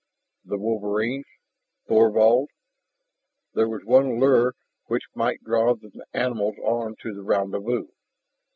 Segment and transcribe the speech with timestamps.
[0.43, 1.27] The wolverines?
[1.87, 2.47] Thorvald?
[3.53, 4.55] There was one lure
[4.87, 7.85] which might draw the animals on to the rendezvous.